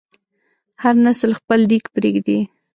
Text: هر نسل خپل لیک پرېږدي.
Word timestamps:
هر 0.83 0.95
نسل 1.05 1.31
خپل 1.39 1.59
لیک 1.69 1.85
پرېږدي. 1.95 2.39